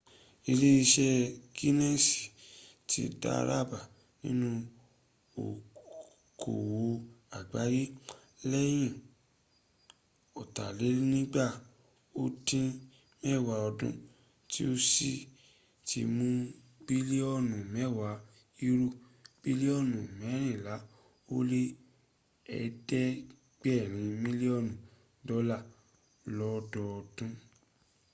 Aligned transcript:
iléeṣẹ́ 0.51 1.13
guinness 1.55 2.05
ti 2.89 3.01
dàràbà 3.21 3.79
nínú 4.23 4.49
okoòwò 5.41 6.83
àgbáyé 7.37 7.83
lẹ́yìn 8.51 8.91
ọ̀tàlénígba 10.41 11.45
ó 12.21 12.23
dín 12.47 12.67
mẹ́wàá 13.23 13.61
ọdún 13.69 13.93
tí 14.51 14.61
ó 14.71 14.73
sì 14.91 15.11
ti 15.87 15.99
mún 16.15 16.35
bílíọ̀nù 16.85 17.55
mẹ́wàá 17.73 18.11
euro 18.65 18.87
bílíọ̀nù 19.41 19.97
mẹ́rìnlá 20.19 20.75
ó 21.33 21.35
lé 21.49 21.61
ẹ̀dẹ́gbẹ̀rin 22.59 24.09
mílíọ̀nù 24.23 24.71
dọ́là 25.27 25.57
lọ́dọdún 26.37 27.33